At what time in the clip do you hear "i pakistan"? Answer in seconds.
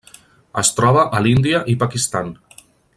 1.75-2.37